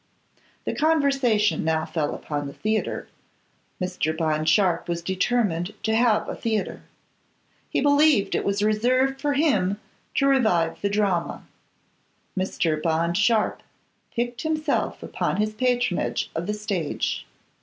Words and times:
The 0.65 0.73
conversation 0.73 1.63
now 1.63 1.85
fell 1.85 2.15
upon 2.15 2.47
the 2.47 2.53
theatre. 2.55 3.07
Mr. 3.79 4.17
Bond 4.17 4.49
Sharpe 4.49 4.89
was 4.89 5.03
determined 5.03 5.75
to 5.83 5.93
have 5.95 6.27
a 6.27 6.33
theatre. 6.35 6.81
He 7.69 7.81
believed 7.81 8.33
it 8.33 8.43
was 8.43 8.63
reserved 8.63 9.21
for 9.21 9.33
him 9.33 9.79
to 10.15 10.25
revive 10.25 10.81
the 10.81 10.89
drama. 10.89 11.45
Mr. 12.35 12.81
Bond 12.81 13.15
Sharpe 13.15 13.61
piqued 14.11 14.41
himself 14.41 15.03
upon 15.03 15.37
his 15.37 15.53
patronage 15.53 16.31
of 16.33 16.47
the 16.47 16.55
stage. 16.55 17.27